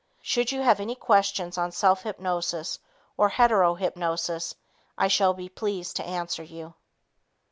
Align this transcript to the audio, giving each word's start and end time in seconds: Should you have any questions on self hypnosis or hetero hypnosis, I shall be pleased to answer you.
Should 0.23 0.51
you 0.51 0.61
have 0.63 0.79
any 0.79 0.95
questions 0.95 1.59
on 1.59 1.71
self 1.71 2.01
hypnosis 2.01 2.79
or 3.17 3.29
hetero 3.29 3.75
hypnosis, 3.75 4.55
I 4.97 5.07
shall 5.07 5.35
be 5.35 5.47
pleased 5.47 5.95
to 5.97 6.03
answer 6.03 6.41
you. 6.41 6.73